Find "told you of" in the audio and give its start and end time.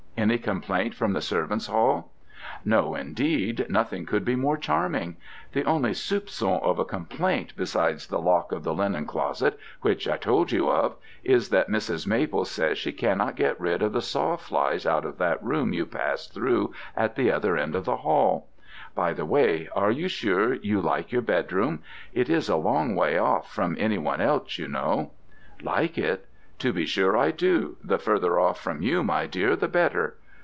10.17-10.95